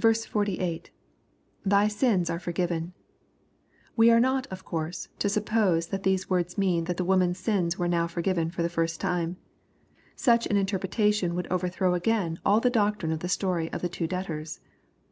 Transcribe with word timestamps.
48.— 0.00 0.90
[Thg 1.68 1.68
sms 1.86 2.30
are 2.30 2.38
forgiven,] 2.38 2.92
We 3.96 4.08
are 4.08 4.20
not^ 4.20 4.46
of 4.52 4.64
course, 4.64 5.08
to 5.18 5.28
suppose 5.28 5.88
that 5.88 6.04
these 6.04 6.30
words 6.30 6.56
mean 6.56 6.84
that 6.84 6.96
the 6.96 7.02
woman's 7.04 7.40
sins 7.40 7.76
were 7.76 7.88
now 7.88 8.06
forgiven 8.06 8.52
for 8.52 8.62
the 8.62 8.68
first 8.68 9.00
time. 9.00 9.36
Such 10.14 10.46
an 10.46 10.56
interpretation 10.56 11.34
would 11.34 11.48
overthrow 11.48 11.94
again 11.94 12.38
all 12.46 12.60
the 12.60 12.70
doctrine 12.70 13.10
of 13.10 13.18
the 13.18 13.28
story 13.28 13.68
of 13.72 13.82
the 13.82 13.88
two 13.88 14.06
debtors. 14.06 14.60